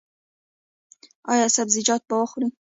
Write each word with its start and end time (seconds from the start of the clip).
ایا 1.31 1.47
سبزیجات 1.57 2.01
به 2.09 2.15
خورئ؟ 2.29 2.49